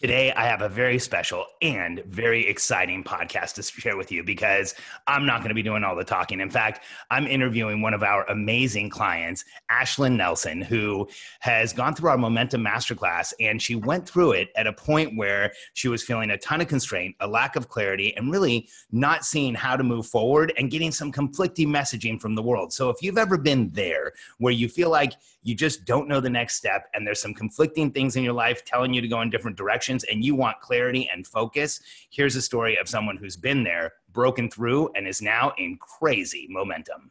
Today, 0.00 0.32
I 0.32 0.46
have 0.46 0.62
a 0.62 0.68
very 0.70 0.98
special 0.98 1.44
and 1.60 2.02
very 2.06 2.46
exciting 2.48 3.04
podcast 3.04 3.52
to 3.56 3.62
share 3.62 3.98
with 3.98 4.10
you 4.10 4.24
because 4.24 4.74
I'm 5.06 5.26
not 5.26 5.40
going 5.40 5.50
to 5.50 5.54
be 5.54 5.62
doing 5.62 5.84
all 5.84 5.94
the 5.94 6.04
talking. 6.04 6.40
In 6.40 6.48
fact, 6.48 6.86
I'm 7.10 7.26
interviewing 7.26 7.82
one 7.82 7.92
of 7.92 8.02
our 8.02 8.24
amazing 8.30 8.88
clients, 8.88 9.44
Ashlyn 9.70 10.16
Nelson, 10.16 10.62
who 10.62 11.06
has 11.40 11.74
gone 11.74 11.94
through 11.94 12.08
our 12.08 12.16
Momentum 12.16 12.64
Masterclass. 12.64 13.34
And 13.40 13.60
she 13.60 13.74
went 13.74 14.08
through 14.08 14.32
it 14.32 14.48
at 14.56 14.66
a 14.66 14.72
point 14.72 15.18
where 15.18 15.52
she 15.74 15.88
was 15.88 16.02
feeling 16.02 16.30
a 16.30 16.38
ton 16.38 16.62
of 16.62 16.68
constraint, 16.68 17.14
a 17.20 17.28
lack 17.28 17.54
of 17.54 17.68
clarity, 17.68 18.16
and 18.16 18.32
really 18.32 18.70
not 18.90 19.26
seeing 19.26 19.54
how 19.54 19.76
to 19.76 19.84
move 19.84 20.06
forward 20.06 20.54
and 20.56 20.70
getting 20.70 20.92
some 20.92 21.12
conflicting 21.12 21.68
messaging 21.68 22.18
from 22.18 22.34
the 22.34 22.42
world. 22.42 22.72
So, 22.72 22.88
if 22.88 23.02
you've 23.02 23.18
ever 23.18 23.36
been 23.36 23.68
there 23.74 24.14
where 24.38 24.54
you 24.54 24.70
feel 24.70 24.88
like 24.88 25.12
you 25.42 25.54
just 25.54 25.84
don't 25.84 26.08
know 26.08 26.20
the 26.20 26.30
next 26.30 26.56
step 26.56 26.88
and 26.94 27.06
there's 27.06 27.20
some 27.20 27.34
conflicting 27.34 27.90
things 27.90 28.16
in 28.16 28.22
your 28.22 28.32
life 28.32 28.64
telling 28.64 28.92
you 28.92 29.00
to 29.00 29.08
go 29.08 29.22
in 29.22 29.30
different 29.30 29.56
directions 29.56 30.04
and 30.04 30.24
you 30.24 30.34
want 30.34 30.60
clarity 30.60 31.08
and 31.12 31.26
focus. 31.26 31.80
Here's 32.10 32.36
a 32.36 32.42
story 32.42 32.76
of 32.76 32.88
someone 32.88 33.16
who's 33.16 33.36
been 33.36 33.62
there 33.64 33.92
broken 34.12 34.50
through 34.50 34.90
and 34.94 35.06
is 35.06 35.22
now 35.22 35.52
in 35.58 35.78
crazy 35.78 36.46
momentum 36.50 37.10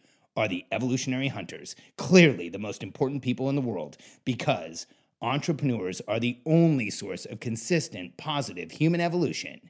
are 0.41 0.47
the 0.47 0.65
evolutionary 0.71 1.27
hunters, 1.27 1.75
clearly 1.97 2.49
the 2.49 2.57
most 2.57 2.81
important 2.81 3.21
people 3.21 3.47
in 3.47 3.55
the 3.55 3.61
world, 3.61 3.95
because 4.25 4.87
entrepreneurs 5.21 6.01
are 6.07 6.19
the 6.19 6.39
only 6.47 6.89
source 6.89 7.25
of 7.25 7.39
consistent, 7.39 8.17
positive 8.17 8.71
human 8.71 8.99
evolution, 8.99 9.61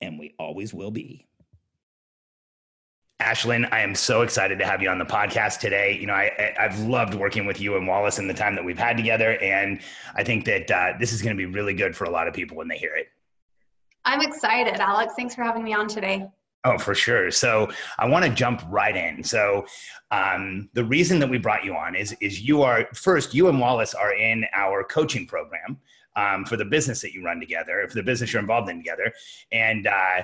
and 0.00 0.20
we 0.20 0.32
always 0.38 0.72
will 0.72 0.92
be. 0.92 1.26
Ashlyn, 3.20 3.70
I 3.72 3.80
am 3.80 3.96
so 3.96 4.22
excited 4.22 4.60
to 4.60 4.64
have 4.64 4.80
you 4.80 4.88
on 4.88 4.98
the 4.98 5.04
podcast 5.04 5.58
today. 5.58 5.98
You 6.00 6.06
know, 6.06 6.14
I, 6.14 6.54
have 6.56 6.78
loved 6.78 7.14
working 7.14 7.44
with 7.44 7.60
you 7.60 7.76
and 7.76 7.88
Wallace 7.88 8.20
in 8.20 8.28
the 8.28 8.34
time 8.34 8.54
that 8.54 8.64
we've 8.64 8.78
had 8.78 8.96
together, 8.96 9.36
and 9.42 9.80
I 10.14 10.22
think 10.22 10.44
that 10.44 10.70
uh, 10.70 10.92
this 11.00 11.12
is 11.12 11.22
going 11.22 11.36
to 11.36 11.38
be 11.38 11.52
really 11.52 11.74
good 11.74 11.96
for 11.96 12.04
a 12.04 12.10
lot 12.10 12.28
of 12.28 12.34
people 12.34 12.56
when 12.56 12.68
they 12.68 12.78
hear 12.78 12.94
it. 12.94 13.08
I'm 14.04 14.20
excited, 14.20 14.76
Alex. 14.76 15.14
Thanks 15.16 15.34
for 15.34 15.42
having 15.42 15.64
me 15.64 15.74
on 15.74 15.88
today. 15.88 16.28
Oh, 16.64 16.76
for 16.76 16.94
sure. 16.94 17.30
So 17.30 17.70
I 17.98 18.06
want 18.06 18.24
to 18.24 18.30
jump 18.30 18.62
right 18.68 18.94
in. 18.94 19.24
So 19.24 19.66
um, 20.10 20.68
the 20.74 20.84
reason 20.84 21.18
that 21.20 21.30
we 21.30 21.38
brought 21.38 21.64
you 21.64 21.74
on 21.74 21.94
is 21.94 22.14
is 22.20 22.42
you 22.42 22.62
are 22.62 22.86
first 22.94 23.34
you 23.34 23.48
and 23.48 23.58
Wallace 23.58 23.94
are 23.94 24.12
in 24.12 24.44
our 24.54 24.84
coaching 24.84 25.26
program 25.26 25.78
um, 26.16 26.44
for 26.44 26.56
the 26.56 26.64
business 26.64 27.00
that 27.00 27.14
you 27.14 27.24
run 27.24 27.40
together, 27.40 27.86
for 27.88 27.94
the 27.94 28.02
business 28.02 28.32
you're 28.32 28.40
involved 28.40 28.68
in 28.68 28.76
together, 28.76 29.12
and. 29.52 29.86
Uh, 29.86 30.22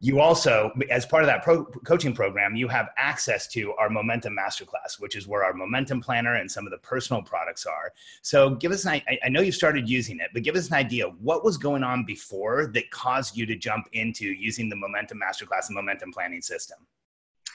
you 0.00 0.20
also, 0.20 0.70
as 0.90 1.04
part 1.04 1.24
of 1.24 1.26
that 1.26 1.42
pro- 1.42 1.64
coaching 1.64 2.14
program, 2.14 2.54
you 2.54 2.68
have 2.68 2.90
access 2.96 3.48
to 3.48 3.72
our 3.74 3.90
Momentum 3.90 4.36
Masterclass, 4.36 5.00
which 5.00 5.16
is 5.16 5.26
where 5.26 5.42
our 5.42 5.52
Momentum 5.52 6.00
Planner 6.00 6.34
and 6.36 6.48
some 6.48 6.66
of 6.66 6.70
the 6.70 6.78
personal 6.78 7.20
products 7.20 7.66
are. 7.66 7.92
So, 8.22 8.50
give 8.50 8.70
us 8.70 8.84
an 8.84 8.92
I 8.92 9.18
I 9.24 9.28
know 9.28 9.40
you 9.40 9.50
started 9.50 9.88
using 9.88 10.20
it, 10.20 10.28
but 10.32 10.44
give 10.44 10.54
us 10.54 10.68
an 10.68 10.74
idea 10.74 11.06
what 11.20 11.44
was 11.44 11.56
going 11.56 11.82
on 11.82 12.04
before 12.04 12.68
that 12.74 12.90
caused 12.92 13.36
you 13.36 13.44
to 13.46 13.56
jump 13.56 13.88
into 13.92 14.26
using 14.26 14.68
the 14.68 14.76
Momentum 14.76 15.18
Masterclass 15.18 15.66
and 15.66 15.74
Momentum 15.74 16.12
Planning 16.12 16.42
system. 16.42 16.78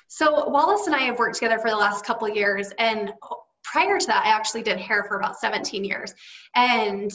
So, 0.10 0.50
Wallace 0.50 0.86
and 0.86 0.96
I 0.96 1.04
have 1.04 1.18
worked 1.18 1.36
together 1.36 1.60
for 1.60 1.70
the 1.70 1.78
last 1.78 2.06
couple 2.06 2.28
years, 2.28 2.72
and 2.78 3.14
prior 3.64 3.98
to 3.98 4.08
that, 4.08 4.26
I 4.26 4.30
actually 4.30 4.64
did 4.64 4.78
hair 4.78 5.06
for 5.06 5.18
about 5.18 5.40
17 5.40 5.84
years. 5.84 6.14
And 6.56 7.12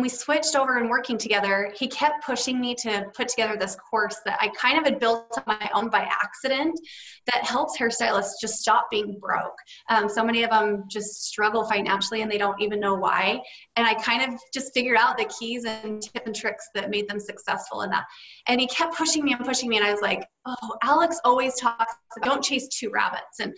we 0.00 0.08
switched 0.08 0.56
over 0.56 0.78
and 0.78 0.88
working 0.88 1.18
together, 1.18 1.72
he 1.76 1.86
kept 1.88 2.24
pushing 2.24 2.60
me 2.60 2.74
to 2.76 3.06
put 3.14 3.28
together 3.28 3.56
this 3.56 3.76
course 3.76 4.16
that 4.24 4.38
I 4.40 4.48
kind 4.48 4.78
of 4.78 4.84
had 4.84 4.98
built 4.98 5.36
on 5.36 5.44
my 5.46 5.70
own 5.74 5.90
by 5.90 6.00
accident 6.00 6.78
that 7.26 7.44
helps 7.44 7.78
hairstylists 7.78 8.40
just 8.40 8.56
stop 8.56 8.86
being 8.90 9.18
broke. 9.20 9.56
Um, 9.88 10.08
so 10.08 10.24
many 10.24 10.44
of 10.44 10.50
them 10.50 10.84
just 10.88 11.24
struggle 11.24 11.64
financially 11.64 12.22
and 12.22 12.30
they 12.30 12.38
don't 12.38 12.60
even 12.60 12.80
know 12.80 12.94
why. 12.94 13.40
And 13.76 13.86
I 13.86 13.94
kind 13.94 14.32
of 14.32 14.38
just 14.52 14.72
figured 14.74 14.96
out 14.98 15.18
the 15.18 15.26
keys 15.38 15.64
and 15.64 16.02
tips 16.02 16.26
and 16.26 16.34
tricks 16.34 16.68
that 16.74 16.90
made 16.90 17.08
them 17.08 17.20
successful 17.20 17.82
in 17.82 17.90
that. 17.90 18.04
And 18.48 18.60
he 18.60 18.66
kept 18.66 18.96
pushing 18.96 19.24
me 19.24 19.34
and 19.34 19.44
pushing 19.44 19.68
me. 19.68 19.76
And 19.76 19.86
I 19.86 19.92
was 19.92 20.02
like, 20.02 20.26
oh, 20.46 20.76
Alex 20.82 21.20
always 21.24 21.54
talks, 21.54 21.94
don't 22.22 22.42
chase 22.42 22.68
two 22.68 22.90
rabbits. 22.90 23.40
And 23.40 23.52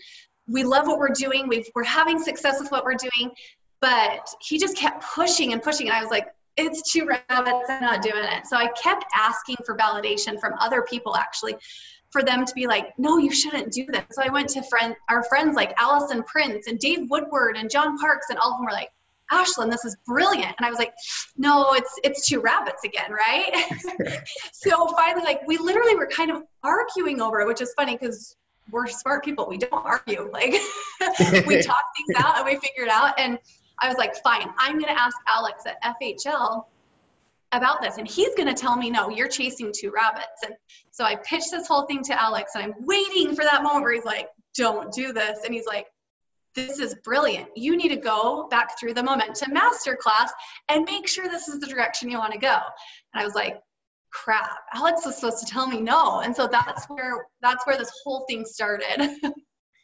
we 0.49 0.65
love 0.65 0.87
what 0.87 0.99
we're 0.99 1.11
doing. 1.11 1.47
we 1.47 1.65
are 1.77 1.83
having 1.83 2.19
success 2.19 2.59
with 2.61 2.71
what 2.71 2.85
we're 2.85 2.95
doing 2.95 3.31
but 3.81 4.29
he 4.41 4.59
just 4.59 4.77
kept 4.77 5.05
pushing 5.15 5.53
and 5.53 5.63
pushing 5.63 5.89
and 5.89 5.97
i 5.97 6.01
was 6.01 6.11
like 6.11 6.29
it's 6.57 6.93
two 6.93 7.07
rabbits 7.07 7.71
i'm 7.71 7.81
not 7.81 8.03
doing 8.03 8.25
it. 8.25 8.47
So 8.47 8.57
i 8.57 8.69
kept 8.83 9.05
asking 9.15 9.57
for 9.65 9.77
validation 9.77 10.39
from 10.41 10.55
other 10.59 10.83
people 10.83 11.17
actually 11.17 11.57
for 12.11 12.23
them 12.23 12.45
to 12.45 12.55
be 12.55 12.67
like 12.67 12.93
no 12.99 13.19
you 13.19 13.33
shouldn't 13.33 13.73
do 13.73 13.87
this. 13.87 14.05
So 14.11 14.23
i 14.23 14.29
went 14.29 14.49
to 14.51 14.63
friend 14.65 14.95
our 15.09 15.23
friends 15.25 15.55
like 15.57 15.73
allison 15.79 16.23
prince 16.25 16.67
and 16.67 16.79
dave 16.79 17.09
woodward 17.11 17.57
and 17.57 17.71
john 17.71 17.97
parks 17.99 18.27
and 18.31 18.39
all 18.39 18.53
of 18.53 18.59
them 18.59 18.67
were 18.67 18.73
like 18.73 18.91
ashlyn 19.31 19.71
this 19.71 19.85
is 19.85 19.97
brilliant. 20.07 20.55
And 20.59 20.67
i 20.67 20.71
was 20.71 20.79
like 20.79 20.93
no 21.37 21.73
it's 21.75 21.95
it's 22.03 22.27
two 22.29 22.41
rabbits 22.41 22.85
again 22.85 23.13
right? 23.13 23.53
So 24.53 24.89
finally 24.89 25.25
like 25.25 25.47
we 25.47 25.57
literally 25.59 25.95
were 25.95 26.09
kind 26.09 26.31
of 26.31 26.43
arguing 26.65 27.21
over 27.21 27.41
it 27.41 27.47
which 27.47 27.61
is 27.61 27.73
funny 27.75 27.97
because 27.97 28.37
we're 28.71 28.87
smart 28.87 29.25
people 29.25 29.47
we 29.47 29.59
don't 29.59 29.73
argue 29.73 30.31
like 30.33 30.55
we 31.47 31.63
talk 31.63 31.85
things 31.97 32.17
out 32.17 32.37
and 32.37 32.45
we 32.45 32.57
figure 32.57 32.83
it 32.83 32.89
out 32.89 33.19
and 33.19 33.39
I 33.81 33.89
was 33.89 33.97
like, 33.97 34.17
fine, 34.17 34.49
I'm 34.59 34.79
going 34.79 34.95
to 34.95 35.01
ask 35.01 35.17
Alex 35.27 35.65
at 35.67 35.83
FHL 36.01 36.65
about 37.53 37.81
this. 37.81 37.97
And 37.99 38.07
he's 38.07 38.35
going 38.35 38.49
to 38.49 38.55
tell 38.55 38.77
me, 38.77 38.91
no, 38.91 39.09
you're 39.09 39.29
chasing 39.29 39.73
two 39.75 39.91
rabbits. 39.91 40.43
And 40.45 40.55
so 40.91 41.05
I 41.05 41.17
pitched 41.17 41.51
this 41.51 41.67
whole 41.67 41.87
thing 41.87 42.03
to 42.05 42.21
Alex 42.21 42.53
and 42.55 42.65
I'm 42.65 42.75
waiting 42.81 43.35
for 43.35 43.45
that 43.45 43.63
moment 43.63 43.83
where 43.83 43.95
he's 43.95 44.05
like, 44.05 44.29
don't 44.57 44.93
do 44.93 45.13
this. 45.13 45.45
And 45.45 45.55
he's 45.55 45.67
like, 45.67 45.87
this 46.55 46.79
is 46.79 46.97
brilliant. 47.05 47.49
You 47.57 47.77
need 47.77 47.91
to 47.91 47.97
go 47.97 48.49
back 48.51 48.79
through 48.79 48.95
the 48.95 49.03
momentum 49.03 49.53
masterclass 49.55 50.29
and 50.69 50.85
make 50.85 51.07
sure 51.07 51.29
this 51.29 51.49
is 51.49 51.61
the 51.61 51.67
direction 51.67 52.11
you 52.11 52.19
want 52.19 52.33
to 52.33 52.39
go. 52.39 52.59
And 53.15 53.23
I 53.23 53.25
was 53.25 53.35
like, 53.35 53.61
crap, 54.11 54.59
Alex 54.75 55.07
was 55.07 55.17
supposed 55.17 55.47
to 55.47 55.53
tell 55.53 55.67
me 55.67 55.81
no. 55.81 56.21
And 56.21 56.35
so 56.35 56.49
that's 56.49 56.87
where 56.87 57.27
that's 57.43 57.67
where 57.67 57.79
this 57.79 57.93
whole 58.03 58.25
thing 58.29 58.45
started. 58.45 59.17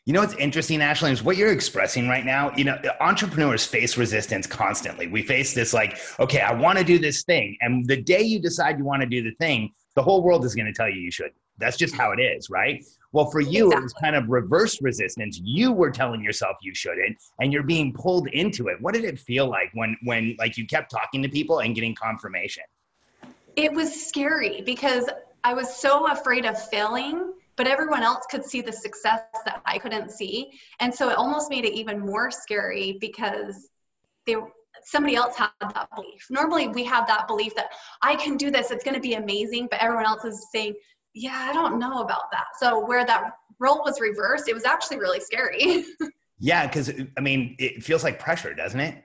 You 0.07 0.13
know 0.13 0.21
what's 0.21 0.35
interesting, 0.35 0.83
Ashley, 0.83 1.13
is 1.13 1.23
what 1.23 1.39
you're 1.39 1.53
expressing 1.53 2.09
right 2.09 2.27
now. 2.27 2.55
You 2.57 2.65
know, 2.65 2.79
entrepreneurs 3.01 3.65
face 3.65 3.97
resistance 3.97 4.47
constantly. 4.47 5.07
We 5.07 5.23
face 5.23 5.55
this 5.55 5.73
like, 5.73 5.99
okay, 6.21 6.41
I 6.41 6.53
want 6.53 6.79
to 6.79 6.85
do 6.85 6.99
this 6.99 7.23
thing. 7.23 7.57
And 7.63 7.87
the 7.87 7.97
day 7.97 8.21
you 8.21 8.39
decide 8.39 8.77
you 8.77 8.85
want 8.85 9.01
to 9.01 9.09
do 9.09 9.23
the 9.23 9.35
thing, 9.37 9.73
the 9.95 10.03
whole 10.03 10.23
world 10.23 10.45
is 10.45 10.55
going 10.55 10.67
to 10.67 10.75
tell 10.75 10.91
you 10.91 11.01
you 11.01 11.11
should. 11.11 11.31
That's 11.57 11.79
just 11.79 11.95
how 11.95 12.13
it 12.13 12.21
is, 12.21 12.51
right? 12.51 12.85
Well, 13.13 13.31
for 13.31 13.41
you, 13.41 13.69
exactly. 13.69 13.77
it 13.77 13.83
was 13.83 13.93
kind 13.95 14.17
of 14.17 14.29
reverse 14.29 14.83
resistance. 14.83 15.41
You 15.43 15.73
were 15.73 15.91
telling 15.91 16.23
yourself 16.23 16.59
you 16.61 16.75
shouldn't, 16.75 17.17
and 17.39 17.51
you're 17.51 17.63
being 17.63 17.95
pulled 17.95 18.29
into 18.29 18.69
it. 18.69 18.77
What 18.83 18.93
did 18.93 19.05
it 19.05 19.19
feel 19.19 19.49
like 19.49 19.71
when, 19.73 19.97
when 20.03 20.37
like 20.39 20.59
you 20.59 20.67
kept 20.67 20.91
talking 20.91 21.23
to 21.23 21.31
people 21.31 21.61
and 21.61 21.75
getting 21.75 21.95
confirmation? 21.95 22.65
It 23.57 23.73
was 23.73 24.07
scary 24.07 24.61
because 24.67 25.09
I 25.45 25.55
was 25.55 25.75
so 25.75 26.11
afraid 26.11 26.45
of 26.45 26.61
failing 26.69 27.33
but 27.57 27.67
everyone 27.67 28.03
else 28.03 28.25
could 28.31 28.45
see 28.45 28.61
the 28.61 28.73
success 28.73 29.23
that 29.45 29.63
I 29.67 29.79
couldn't 29.79 30.11
see. 30.11 30.53
And 30.81 30.93
so 30.93 31.09
it 31.09 31.17
almost 31.17 31.51
made 31.51 31.65
it 31.65 31.75
even 31.75 32.01
more 32.01 32.31
scary 32.31 32.99
because 33.01 33.69
they 34.27 34.37
somebody 34.83 35.17
else 35.17 35.37
had 35.37 35.51
that 35.61 35.89
belief. 35.95 36.27
Normally 36.31 36.69
we 36.69 36.85
have 36.85 37.07
that 37.07 37.27
belief 37.27 37.55
that 37.55 37.71
I 38.03 38.17
can 38.17 38.37
do 38.37 38.51
this, 38.51 38.71
it's 38.71 38.85
going 38.85 38.95
to 38.95 39.01
be 39.01 39.15
amazing, 39.15 39.69
but 39.71 39.81
everyone 39.81 40.05
else 40.05 40.25
is 40.25 40.47
saying, 40.53 40.75
"Yeah, 41.15 41.49
I 41.51 41.53
don't 41.53 41.79
know 41.79 42.03
about 42.03 42.31
that." 42.33 42.47
So 42.59 42.85
where 42.85 43.07
that 43.07 43.33
role 43.59 43.83
was 43.85 44.01
reversed, 44.01 44.49
it 44.49 44.55
was 44.55 44.65
actually 44.65 44.99
really 44.99 45.21
scary. 45.21 45.85
yeah, 46.39 46.67
cuz 46.69 46.91
I 47.17 47.21
mean, 47.21 47.57
it 47.59 47.83
feels 47.83 48.05
like 48.05 48.19
pressure, 48.19 48.55
doesn't 48.55 48.81
it? 48.81 49.04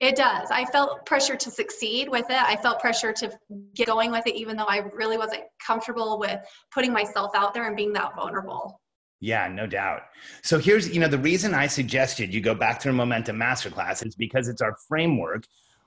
It 0.00 0.16
does. 0.16 0.50
I 0.50 0.64
felt 0.64 1.04
pressure 1.04 1.36
to 1.36 1.50
succeed 1.50 2.08
with 2.08 2.24
it. 2.30 2.42
I 2.42 2.56
felt 2.56 2.80
pressure 2.80 3.12
to 3.12 3.30
get 3.74 3.86
going 3.86 4.10
with 4.10 4.26
it, 4.26 4.34
even 4.34 4.56
though 4.56 4.64
I 4.64 4.78
really 4.94 5.18
wasn't 5.18 5.42
comfortable 5.64 6.18
with 6.18 6.40
putting 6.72 6.92
myself 6.92 7.32
out 7.34 7.52
there 7.52 7.66
and 7.66 7.76
being 7.76 7.92
that 7.92 8.16
vulnerable. 8.16 8.80
Yeah, 9.20 9.46
no 9.48 9.66
doubt. 9.66 10.04
So 10.42 10.58
here's, 10.58 10.88
you 10.88 11.00
know, 11.00 11.08
the 11.08 11.18
reason 11.18 11.52
I 11.52 11.66
suggested 11.66 12.32
you 12.32 12.40
go 12.40 12.54
back 12.54 12.80
through 12.80 12.94
Momentum 12.94 13.36
Masterclass 13.36 14.04
is 14.06 14.14
because 14.14 14.48
it's 14.48 14.62
our 14.62 14.74
framework 14.88 15.44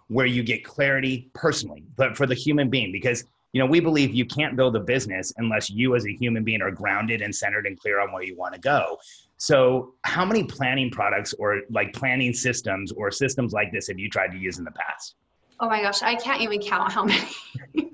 where 0.09 0.27
you 0.27 0.43
get 0.43 0.63
clarity 0.63 1.31
personally, 1.33 1.83
but 1.95 2.15
for 2.15 2.27
the 2.27 2.35
human 2.35 2.69
being, 2.69 2.91
because 2.91 3.25
you 3.53 3.59
know, 3.59 3.67
we 3.67 3.79
believe 3.79 4.13
you 4.13 4.25
can't 4.25 4.55
build 4.55 4.75
a 4.75 4.79
business 4.79 5.31
unless 5.37 5.69
you 5.69 5.95
as 5.95 6.05
a 6.05 6.11
human 6.11 6.43
being 6.43 6.61
are 6.61 6.71
grounded 6.71 7.21
and 7.21 7.33
centered 7.33 7.67
and 7.67 7.79
clear 7.79 7.99
on 7.99 8.11
where 8.11 8.23
you 8.23 8.35
want 8.35 8.55
to 8.55 8.59
go. 8.59 8.97
So, 9.43 9.95
how 10.03 10.23
many 10.23 10.45
planning 10.45 10.89
products 10.89 11.33
or 11.33 11.63
like 11.69 11.91
planning 11.91 12.31
systems 12.31 12.93
or 12.93 13.11
systems 13.11 13.51
like 13.51 13.73
this 13.73 13.89
have 13.89 13.99
you 13.99 14.09
tried 14.09 14.31
to 14.31 14.37
use 14.37 14.57
in 14.57 14.63
the 14.63 14.71
past? 14.71 15.15
Oh 15.59 15.67
my 15.67 15.81
gosh, 15.81 16.01
I 16.01 16.15
can't 16.15 16.39
even 16.39 16.61
count 16.61 16.93
how 16.93 17.03
many. 17.03 17.27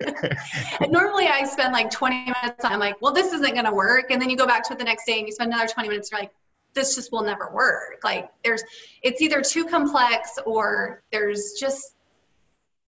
And 0.80 0.92
normally 0.92 1.26
I 1.26 1.44
spend 1.46 1.74
like 1.74 1.90
20 1.90 2.26
minutes. 2.26 2.64
I'm 2.64 2.78
like, 2.78 3.02
well, 3.02 3.12
this 3.12 3.34
isn't 3.34 3.54
going 3.54 3.66
to 3.66 3.74
work. 3.74 4.12
And 4.12 4.22
then 4.22 4.30
you 4.30 4.38
go 4.38 4.46
back 4.46 4.64
to 4.68 4.74
it 4.74 4.78
the 4.78 4.86
next 4.86 5.06
day 5.06 5.18
and 5.18 5.26
you 5.26 5.34
spend 5.34 5.52
another 5.52 5.68
20 5.68 5.90
minutes. 5.90 6.12
You're 6.12 6.20
like, 6.20 6.32
this 6.76 6.94
just 6.94 7.12
will 7.12 7.24
never 7.24 7.52
work. 7.52 8.02
Like, 8.04 8.30
there's, 8.44 8.62
it's 9.02 9.20
either 9.20 9.42
too 9.42 9.66
complex 9.66 10.38
or 10.46 11.02
there's 11.12 11.54
just 11.60 11.96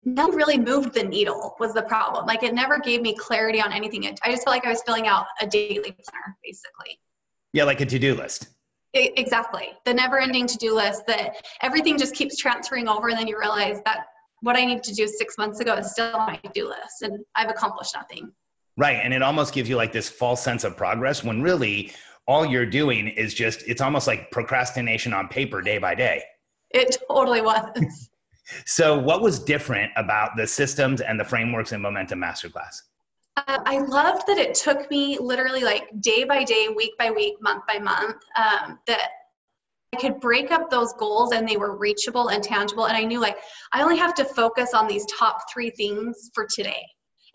nothing 0.05 0.37
really 0.37 0.59
moved 0.59 0.95
the 0.95 1.03
needle 1.03 1.57
was 1.59 1.75
the 1.75 1.83
problem. 1.83 2.25
Like 2.27 2.45
it 2.45 2.55
never 2.55 2.79
gave 2.79 3.03
me 3.03 3.17
clarity 3.17 3.61
on 3.61 3.73
anything. 3.73 4.07
I 4.07 4.31
just 4.31 4.45
felt 4.45 4.55
like 4.55 4.65
I 4.65 4.71
was 4.71 4.83
filling 4.83 5.09
out 5.09 5.27
a 5.41 5.47
daily 5.47 5.91
planner, 5.91 6.37
basically. 6.45 7.01
Yeah, 7.55 7.63
like 7.65 7.81
a 7.81 7.87
to-do 7.87 8.15
list. 8.15 8.49
It, 8.95 9.17
exactly. 9.17 9.69
The 9.85 9.95
never-ending 9.95 10.49
to-do 10.49 10.75
list 10.75 11.07
that 11.07 11.37
everything 11.63 11.97
just 11.97 12.15
keeps 12.15 12.37
transferring 12.37 12.89
over, 12.89 13.09
and 13.09 13.19
then 13.19 13.29
you 13.29 13.39
realize 13.39 13.81
that 13.85 14.07
what 14.41 14.57
I 14.57 14.65
need 14.65 14.83
to 14.83 14.93
do 14.93 15.07
six 15.07 15.39
months 15.39 15.61
ago 15.61 15.75
is 15.77 15.93
still 15.93 16.15
on 16.17 16.27
my 16.27 16.37
to-do 16.37 16.69
list, 16.69 17.03
and 17.03 17.25
I've 17.37 17.49
accomplished 17.49 17.95
nothing. 17.95 18.33
Right, 18.77 18.97
and 18.97 19.15
it 19.15 19.23
almost 19.23 19.55
gives 19.55 19.69
you 19.69 19.77
like 19.77 19.93
this 19.93 20.09
false 20.09 20.43
sense 20.43 20.65
of 20.65 20.77
progress 20.77 21.23
when 21.23 21.43
really 21.43 21.93
all 22.27 22.45
you're 22.45 22.67
doing 22.67 23.07
is 23.07 23.35
just 23.35 23.63
it's 23.69 23.81
almost 23.81 24.09
like 24.09 24.33
procrastination 24.33 25.13
on 25.13 25.29
paper 25.29 25.63
day 25.63 25.79
by 25.79 25.95
day. 25.95 26.25
It 26.71 26.99
totally 27.09 27.41
was. 27.41 28.11
So, 28.67 28.99
what 28.99 29.23
was 29.23 29.39
different 29.39 29.91
about 29.97 30.33
the 30.37 30.47
systems 30.47 31.01
and 31.01 31.19
the 31.19 31.25
frameworks 31.25 31.73
in 31.73 31.81
Momentum 31.81 32.21
Masterclass? 32.21 32.77
Uh, 33.37 33.59
I 33.67 33.79
loved 33.79 34.27
that 34.29 34.39
it 34.39 34.55
took 34.55 34.89
me 34.91 35.19
literally 35.19 35.63
like 35.63 35.89
day 36.01 36.25
by 36.25 36.45
day, 36.45 36.69
week 36.75 36.93
by 36.99 37.11
week, 37.11 37.35
month 37.41 37.65
by 37.67 37.79
month, 37.79 38.17
um, 38.37 38.79
that 38.87 39.09
I 39.93 39.97
could 39.97 40.21
break 40.21 40.51
up 40.51 40.71
those 40.71 40.93
goals 40.95 41.33
and 41.33 41.49
they 41.49 41.57
were 41.57 41.77
reachable 41.77 42.29
and 42.29 42.43
tangible. 42.43 42.87
And 42.87 42.97
I 42.97 43.05
knew 43.05 43.21
like 43.21 43.37
I 43.73 43.83
only 43.83 43.97
have 43.97 44.15
to 44.15 44.25
focus 44.25 44.75
on 44.75 44.87
these 44.87 45.05
top 45.07 45.39
three 45.53 45.71
things 45.71 46.31
for 46.35 46.47
today. 46.55 46.85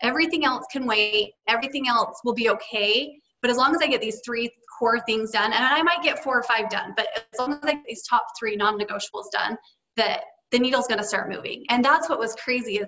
Everything 0.02 0.44
else 0.44 0.64
can 0.72 0.86
wait, 0.86 1.32
everything 1.46 1.86
else 1.86 2.20
will 2.24 2.34
be 2.34 2.48
okay. 2.50 3.14
But 3.42 3.50
as 3.50 3.56
long 3.56 3.74
as 3.74 3.82
I 3.82 3.86
get 3.86 4.00
these 4.00 4.20
three 4.24 4.50
core 4.78 5.00
things 5.00 5.30
done, 5.30 5.52
and 5.52 5.64
I 5.64 5.82
might 5.82 6.02
get 6.02 6.22
four 6.22 6.38
or 6.38 6.42
five 6.42 6.70
done, 6.70 6.94
but 6.96 7.06
as 7.14 7.38
long 7.38 7.52
as 7.52 7.60
I 7.62 7.72
get 7.72 7.84
these 7.86 8.06
top 8.08 8.24
three 8.38 8.56
non 8.56 8.78
negotiables 8.78 9.30
done, 9.32 9.56
that 9.96 10.22
the 10.50 10.58
needle's 10.58 10.86
going 10.86 10.98
to 10.98 11.04
start 11.04 11.30
moving. 11.30 11.64
And 11.68 11.84
that's 11.84 12.08
what 12.08 12.18
was 12.18 12.34
crazy 12.34 12.76
is 12.76 12.86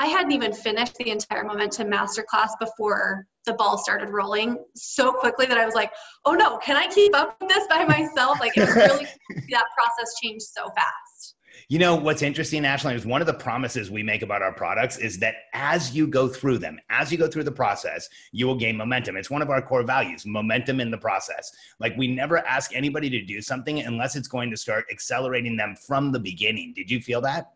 I 0.00 0.06
hadn't 0.06 0.32
even 0.32 0.52
finished 0.52 0.96
the 0.96 1.10
entire 1.10 1.44
momentum 1.44 1.88
masterclass 1.90 2.50
before 2.58 3.26
the 3.46 3.54
ball 3.54 3.78
started 3.78 4.10
rolling 4.10 4.58
so 4.74 5.12
quickly 5.12 5.46
that 5.46 5.58
I 5.58 5.64
was 5.64 5.74
like, 5.74 5.92
oh 6.24 6.32
no, 6.32 6.58
can 6.58 6.76
I 6.76 6.88
keep 6.88 7.16
up 7.16 7.36
with 7.40 7.48
this 7.48 7.66
by 7.68 7.84
myself? 7.84 8.40
Like 8.40 8.56
it 8.56 8.68
really 8.74 9.06
that 9.50 9.64
process 9.76 10.14
changed 10.22 10.42
so 10.42 10.64
fast. 10.76 11.34
You 11.68 11.78
know, 11.78 11.94
what's 11.96 12.22
interesting, 12.22 12.64
Ashley, 12.64 12.94
is 12.94 13.06
one 13.06 13.20
of 13.20 13.26
the 13.26 13.34
promises 13.34 13.90
we 13.90 14.02
make 14.02 14.22
about 14.22 14.42
our 14.42 14.52
products 14.52 14.98
is 14.98 15.18
that 15.18 15.34
as 15.52 15.94
you 15.94 16.06
go 16.06 16.28
through 16.28 16.58
them, 16.58 16.78
as 16.90 17.12
you 17.12 17.18
go 17.18 17.28
through 17.28 17.44
the 17.44 17.52
process, 17.52 18.08
you 18.32 18.46
will 18.46 18.56
gain 18.56 18.76
momentum. 18.76 19.16
It's 19.16 19.30
one 19.30 19.42
of 19.42 19.50
our 19.50 19.62
core 19.62 19.82
values, 19.82 20.26
momentum 20.26 20.80
in 20.80 20.90
the 20.90 20.98
process. 20.98 21.52
Like 21.78 21.96
we 21.96 22.08
never 22.08 22.38
ask 22.46 22.74
anybody 22.74 23.08
to 23.10 23.22
do 23.24 23.40
something 23.40 23.80
unless 23.80 24.16
it's 24.16 24.28
going 24.28 24.50
to 24.50 24.56
start 24.56 24.86
accelerating 24.90 25.56
them 25.56 25.76
from 25.76 26.12
the 26.12 26.20
beginning. 26.20 26.72
Did 26.74 26.90
you 26.90 27.00
feel 27.00 27.20
that? 27.22 27.52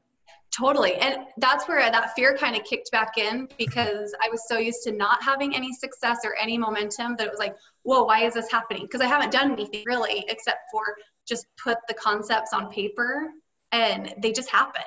Totally. 0.57 0.95
And 0.95 1.27
that's 1.37 1.69
where 1.69 1.91
that 1.91 2.15
fear 2.15 2.37
kind 2.37 2.57
of 2.57 2.65
kicked 2.65 2.91
back 2.91 3.19
in 3.19 3.49
because 3.59 4.15
I 4.25 4.31
was 4.31 4.49
so 4.49 4.59
used 4.59 4.83
to 4.85 4.93
not 4.93 5.23
having 5.23 5.55
any 5.55 5.73
success 5.73 6.21
or 6.25 6.35
any 6.41 6.57
momentum 6.57 7.17
that 7.17 7.27
it 7.27 7.31
was 7.31 7.39
like, 7.39 7.55
whoa, 7.83 8.05
why 8.05 8.25
is 8.25 8.35
this 8.35 8.51
happening? 8.51 8.83
Because 8.83 9.03
I 9.03 9.07
haven't 9.07 9.33
done 9.33 9.53
anything 9.53 9.83
really 9.87 10.25
except 10.29 10.61
for 10.73 10.83
just 11.27 11.47
put 11.63 11.77
the 11.89 11.95
concepts 11.95 12.55
on 12.55 12.71
paper 12.71 13.33
and 13.73 14.15
they 14.19 14.33
just 14.33 14.49
happen. 14.49 14.85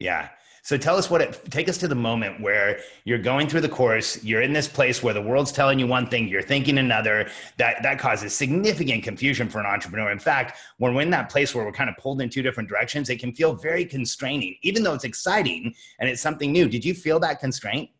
Yeah. 0.00 0.28
So 0.62 0.76
tell 0.76 0.96
us 0.96 1.10
what 1.10 1.20
it 1.20 1.40
take 1.50 1.68
us 1.68 1.78
to 1.78 1.88
the 1.88 1.94
moment 1.94 2.40
where 2.40 2.80
you're 3.04 3.18
going 3.18 3.48
through 3.48 3.62
the 3.62 3.68
course, 3.68 4.22
you're 4.22 4.42
in 4.42 4.52
this 4.52 4.68
place 4.68 5.02
where 5.02 5.14
the 5.14 5.22
world's 5.22 5.52
telling 5.52 5.78
you 5.78 5.86
one 5.86 6.06
thing, 6.08 6.28
you're 6.28 6.42
thinking 6.42 6.78
another. 6.78 7.28
That 7.56 7.82
that 7.82 7.98
causes 7.98 8.34
significant 8.34 9.02
confusion 9.02 9.48
for 9.48 9.60
an 9.60 9.66
entrepreneur. 9.66 10.10
In 10.10 10.18
fact, 10.18 10.58
when 10.78 10.94
we're 10.94 11.02
in 11.02 11.10
that 11.10 11.30
place 11.30 11.54
where 11.54 11.64
we're 11.64 11.72
kind 11.72 11.90
of 11.90 11.96
pulled 11.96 12.20
in 12.20 12.28
two 12.28 12.42
different 12.42 12.68
directions, 12.68 13.08
it 13.10 13.18
can 13.18 13.32
feel 13.32 13.54
very 13.54 13.84
constraining, 13.84 14.56
even 14.62 14.82
though 14.82 14.94
it's 14.94 15.04
exciting 15.04 15.74
and 15.98 16.08
it's 16.08 16.20
something 16.20 16.52
new. 16.52 16.68
Did 16.68 16.84
you 16.84 16.94
feel 16.94 17.18
that 17.20 17.40
constraint? 17.40 17.90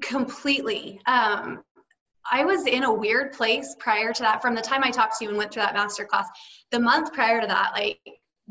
Completely. 0.00 1.00
Um, 1.06 1.62
I 2.30 2.44
was 2.44 2.66
in 2.66 2.84
a 2.84 2.92
weird 2.92 3.32
place 3.32 3.74
prior 3.78 4.12
to 4.12 4.22
that. 4.22 4.40
From 4.42 4.54
the 4.54 4.60
time 4.60 4.84
I 4.84 4.90
talked 4.90 5.18
to 5.18 5.24
you 5.24 5.30
and 5.30 5.38
went 5.38 5.52
through 5.52 5.62
that 5.62 5.74
master 5.74 6.04
class, 6.04 6.28
the 6.70 6.78
month 6.78 7.12
prior 7.12 7.40
to 7.40 7.46
that, 7.46 7.72
like 7.74 7.98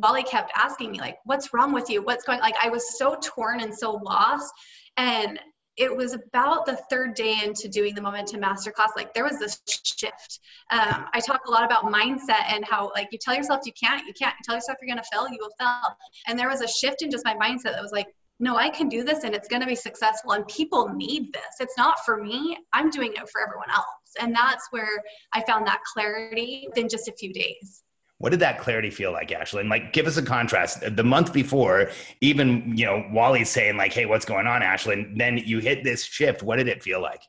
Wally 0.01 0.23
kept 0.23 0.51
asking 0.55 0.91
me 0.91 0.99
like, 0.99 1.17
"What's 1.25 1.53
wrong 1.53 1.73
with 1.73 1.89
you? 1.89 2.01
What's 2.01 2.23
going?" 2.23 2.39
Like 2.39 2.55
I 2.61 2.69
was 2.69 2.97
so 2.97 3.17
torn 3.21 3.61
and 3.61 3.73
so 3.73 3.91
lost, 3.91 4.53
and 4.97 5.39
it 5.79 5.95
was 5.95 6.13
about 6.13 6.65
the 6.65 6.75
third 6.89 7.13
day 7.15 7.41
into 7.41 7.69
doing 7.69 7.95
the 7.95 8.01
momentum 8.01 8.41
masterclass 8.41 8.89
like 8.97 9.13
there 9.13 9.23
was 9.23 9.39
this 9.39 9.61
shift. 9.67 10.39
Um, 10.71 11.05
i 11.13 11.19
talk 11.19 11.41
a 11.47 11.51
lot 11.51 11.63
about 11.63 11.85
mindset 11.85 12.43
and 12.49 12.65
how 12.65 12.91
like 12.93 13.07
you 13.11 13.17
tell 13.17 13.33
yourself 13.33 13.61
you 13.65 13.71
can't 13.81 14.05
you 14.05 14.13
can't. 14.13 14.35
You 14.37 14.43
tell 14.43 14.55
yourself 14.55 14.77
you're 14.81 14.93
going 14.93 15.03
to 15.03 15.09
fail 15.11 15.27
you 15.29 15.37
will 15.39 15.55
fail. 15.57 15.95
And 16.27 16.37
there 16.37 16.49
was 16.49 16.61
a 16.61 16.67
shift 16.67 17.01
in 17.01 17.09
just 17.09 17.25
my 17.25 17.33
mindset 17.35 17.73
that 17.75 17.81
was 17.81 17.93
like 17.93 18.07
no 18.41 18.57
i 18.57 18.69
can 18.69 18.89
do 18.89 19.03
this 19.03 19.23
and 19.23 19.33
it's 19.33 19.47
going 19.47 19.61
to 19.61 19.67
be 19.67 19.75
successful 19.75 20.33
and 20.33 20.45
people 20.47 20.89
need 20.89 21.33
this. 21.33 21.55
It's 21.59 21.77
not 21.77 22.05
for 22.05 22.21
me. 22.21 22.57
I'm 22.73 22.89
doing 22.89 23.13
it 23.13 23.29
for 23.29 23.41
everyone 23.41 23.71
else. 23.71 23.85
And 24.19 24.35
that's 24.35 24.67
where 24.71 25.01
i 25.33 25.41
found 25.43 25.65
that 25.67 25.79
clarity 25.93 26.65
within 26.67 26.89
just 26.89 27.07
a 27.07 27.13
few 27.13 27.31
days 27.31 27.83
what 28.19 28.31
did 28.31 28.41
that 28.41 28.59
clarity 28.59 28.89
feel 28.89 29.13
like, 29.13 29.31
Ashley? 29.31 29.61
And 29.61 29.69
like, 29.69 29.93
give 29.93 30.05
us 30.05 30.17
a 30.17 30.21
contrast. 30.21 30.83
The 30.95 31.03
month 31.03 31.33
before, 31.33 31.89
even 32.19 32.77
you 32.77 32.85
know, 32.85 33.05
Wally's 33.11 33.49
saying 33.49 33.77
like, 33.77 33.93
"Hey, 33.93 34.05
what's 34.05 34.25
going 34.25 34.45
on, 34.45 34.61
Ashley?" 34.61 34.93
And 34.95 35.19
then 35.19 35.37
you 35.37 35.59
hit 35.59 35.83
this 35.83 36.03
shift. 36.03 36.43
What 36.43 36.57
did 36.57 36.67
it 36.67 36.83
feel 36.83 37.01
like? 37.01 37.21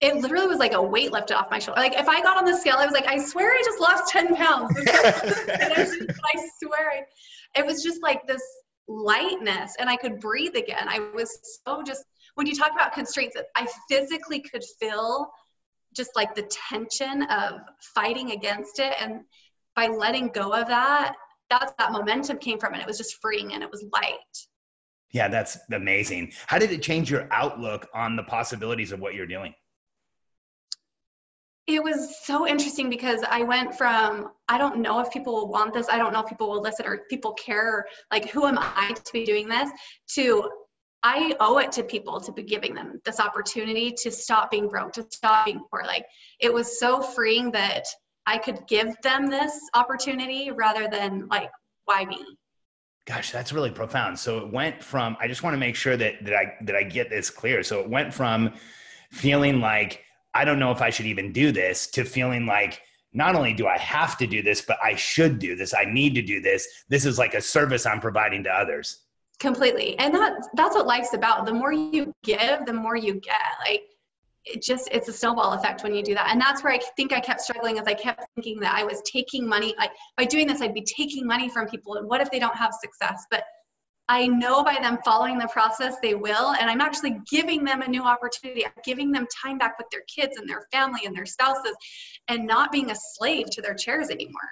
It 0.00 0.14
literally 0.16 0.46
was 0.46 0.58
like 0.58 0.72
a 0.72 0.82
weight 0.82 1.10
lifted 1.10 1.36
off 1.36 1.50
my 1.50 1.58
shoulder. 1.58 1.80
Like 1.80 1.94
if 1.94 2.08
I 2.08 2.22
got 2.22 2.36
on 2.36 2.44
the 2.44 2.56
scale, 2.56 2.76
I 2.78 2.84
was 2.84 2.94
like, 2.94 3.06
I 3.06 3.18
swear 3.18 3.50
I 3.52 3.62
just 3.64 3.80
lost 3.80 4.12
ten 4.12 4.36
pounds. 4.36 4.72
I, 4.88 6.06
I 6.24 6.48
swear, 6.62 7.06
it 7.56 7.66
was 7.66 7.82
just 7.82 8.02
like 8.02 8.24
this 8.26 8.42
lightness, 8.86 9.74
and 9.80 9.90
I 9.90 9.96
could 9.96 10.20
breathe 10.20 10.54
again. 10.54 10.86
I 10.88 11.10
was 11.12 11.60
so 11.66 11.82
just 11.82 12.04
when 12.36 12.46
you 12.46 12.54
talk 12.54 12.70
about 12.72 12.92
constraints, 12.92 13.36
I 13.56 13.66
physically 13.88 14.40
could 14.40 14.62
feel 14.78 15.28
just 15.96 16.14
like 16.14 16.34
the 16.34 16.48
tension 16.70 17.22
of 17.24 17.62
fighting 17.94 18.30
against 18.32 18.78
it 18.78 18.94
and 19.00 19.22
by 19.76 19.86
letting 19.86 20.28
go 20.28 20.52
of 20.52 20.66
that, 20.66 21.14
that's 21.48 21.72
that 21.78 21.92
momentum 21.92 22.38
came 22.38 22.58
from, 22.58 22.72
and 22.72 22.82
it 22.82 22.88
was 22.88 22.98
just 22.98 23.20
freeing 23.20 23.52
and 23.52 23.62
it 23.62 23.70
was 23.70 23.84
light. 23.92 24.16
Yeah, 25.12 25.28
that's 25.28 25.58
amazing. 25.70 26.32
How 26.46 26.58
did 26.58 26.72
it 26.72 26.82
change 26.82 27.10
your 27.10 27.28
outlook 27.30 27.88
on 27.94 28.16
the 28.16 28.24
possibilities 28.24 28.90
of 28.90 29.00
what 29.00 29.14
you're 29.14 29.26
doing? 29.26 29.54
It 31.66 31.82
was 31.82 32.24
so 32.24 32.46
interesting 32.46 32.88
because 32.88 33.22
I 33.28 33.42
went 33.42 33.76
from 33.76 34.30
I 34.48 34.56
don't 34.56 34.78
know 34.78 35.00
if 35.00 35.10
people 35.10 35.34
will 35.34 35.48
want 35.48 35.74
this, 35.74 35.88
I 35.88 35.98
don't 35.98 36.12
know 36.12 36.20
if 36.20 36.28
people 36.28 36.48
will 36.48 36.62
listen 36.62 36.86
or 36.86 37.02
people 37.10 37.32
care, 37.32 37.86
like 38.12 38.30
who 38.30 38.46
am 38.46 38.56
I 38.58 38.94
to 38.94 39.12
be 39.12 39.24
doing 39.24 39.48
this, 39.48 39.70
to 40.14 40.48
I 41.02 41.34
owe 41.40 41.58
it 41.58 41.72
to 41.72 41.82
people 41.82 42.20
to 42.20 42.32
be 42.32 42.42
giving 42.42 42.74
them 42.74 43.00
this 43.04 43.20
opportunity 43.20 43.92
to 44.02 44.10
stop 44.10 44.50
being 44.50 44.68
broke, 44.68 44.92
to 44.92 45.06
stop 45.10 45.46
being 45.46 45.60
poor. 45.70 45.82
Like 45.84 46.06
it 46.40 46.52
was 46.52 46.78
so 46.78 47.00
freeing 47.00 47.50
that 47.52 47.84
I 48.26 48.38
could 48.38 48.66
give 48.66 48.94
them 49.02 49.26
this 49.26 49.58
opportunity 49.74 50.50
rather 50.50 50.88
than 50.88 51.28
like, 51.28 51.50
why 51.84 52.04
me? 52.04 52.24
Gosh, 53.06 53.30
that's 53.30 53.52
really 53.52 53.70
profound. 53.70 54.18
So 54.18 54.38
it 54.38 54.52
went 54.52 54.82
from 54.82 55.16
I 55.20 55.28
just 55.28 55.44
want 55.44 55.54
to 55.54 55.58
make 55.58 55.76
sure 55.76 55.96
that 55.96 56.24
that 56.24 56.34
I 56.34 56.54
that 56.62 56.74
I 56.74 56.82
get 56.82 57.08
this 57.08 57.30
clear. 57.30 57.62
So 57.62 57.80
it 57.80 57.88
went 57.88 58.12
from 58.12 58.54
feeling 59.12 59.60
like 59.60 60.02
I 60.34 60.44
don't 60.44 60.58
know 60.58 60.72
if 60.72 60.82
I 60.82 60.90
should 60.90 61.06
even 61.06 61.32
do 61.32 61.52
this 61.52 61.86
to 61.92 62.04
feeling 62.04 62.46
like 62.46 62.82
not 63.12 63.34
only 63.34 63.54
do 63.54 63.66
I 63.66 63.78
have 63.78 64.18
to 64.18 64.26
do 64.26 64.42
this, 64.42 64.60
but 64.60 64.78
I 64.82 64.96
should 64.96 65.38
do 65.38 65.54
this. 65.54 65.72
I 65.72 65.84
need 65.84 66.14
to 66.16 66.22
do 66.22 66.40
this. 66.42 66.66
This 66.88 67.06
is 67.06 67.16
like 67.16 67.34
a 67.34 67.40
service 67.40 67.86
I'm 67.86 68.00
providing 68.00 68.42
to 68.44 68.50
others. 68.50 69.04
Completely. 69.38 69.98
And 69.98 70.12
that 70.14 70.32
that's 70.54 70.74
what 70.74 70.86
life's 70.86 71.14
about. 71.14 71.46
The 71.46 71.54
more 71.54 71.72
you 71.72 72.12
give, 72.24 72.66
the 72.66 72.72
more 72.72 72.96
you 72.96 73.14
get. 73.14 73.36
Like 73.64 73.84
it 74.46 74.62
just 74.62 74.88
it's 74.92 75.08
a 75.08 75.12
snowball 75.12 75.52
effect 75.52 75.82
when 75.82 75.94
you 75.94 76.02
do 76.02 76.14
that 76.14 76.28
and 76.30 76.40
that's 76.40 76.62
where 76.62 76.72
i 76.72 76.78
think 76.96 77.12
i 77.12 77.20
kept 77.20 77.40
struggling 77.40 77.78
as 77.78 77.86
i 77.86 77.94
kept 77.94 78.24
thinking 78.34 78.58
that 78.60 78.74
i 78.74 78.84
was 78.84 79.02
taking 79.02 79.46
money 79.46 79.74
like 79.78 79.90
by 80.16 80.24
doing 80.24 80.46
this 80.46 80.60
i'd 80.60 80.72
be 80.72 80.82
taking 80.82 81.26
money 81.26 81.48
from 81.48 81.66
people 81.66 81.96
and 81.96 82.08
what 82.08 82.20
if 82.20 82.30
they 82.30 82.38
don't 82.38 82.56
have 82.56 82.72
success 82.72 83.26
but 83.30 83.44
I 84.08 84.28
know 84.28 84.62
by 84.62 84.78
them 84.80 84.98
following 85.04 85.36
the 85.36 85.48
process 85.48 85.96
they 86.00 86.14
will, 86.14 86.52
and 86.52 86.70
I'm 86.70 86.80
actually 86.80 87.16
giving 87.28 87.64
them 87.64 87.82
a 87.82 87.88
new 87.88 88.02
opportunity. 88.02 88.64
I'm 88.64 88.70
giving 88.84 89.10
them 89.10 89.26
time 89.42 89.58
back 89.58 89.78
with 89.78 89.88
their 89.90 90.02
kids 90.02 90.36
and 90.36 90.48
their 90.48 90.62
family 90.70 91.00
and 91.06 91.16
their 91.16 91.26
spouses 91.26 91.74
and 92.28 92.46
not 92.46 92.70
being 92.70 92.90
a 92.90 92.94
slave 92.94 93.50
to 93.50 93.62
their 93.62 93.74
chairs 93.74 94.10
anymore. 94.10 94.48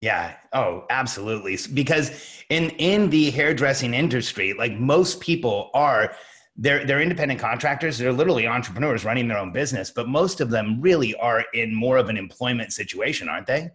Yeah. 0.00 0.34
Oh, 0.52 0.84
absolutely. 0.90 1.56
Because 1.72 2.10
in 2.50 2.70
in 2.70 3.10
the 3.10 3.30
hairdressing 3.30 3.94
industry, 3.94 4.52
like 4.52 4.72
most 4.72 5.20
people 5.20 5.70
are 5.72 6.14
they're 6.56 6.84
they're 6.86 7.00
independent 7.00 7.40
contractors, 7.40 7.98
they're 7.98 8.12
literally 8.12 8.46
entrepreneurs 8.46 9.04
running 9.04 9.28
their 9.28 9.38
own 9.38 9.52
business, 9.52 9.90
but 9.90 10.08
most 10.08 10.40
of 10.40 10.50
them 10.50 10.80
really 10.80 11.14
are 11.16 11.44
in 11.52 11.74
more 11.74 11.96
of 11.96 12.08
an 12.08 12.16
employment 12.16 12.72
situation, 12.72 13.28
aren't 13.28 13.46
they? 13.46 13.70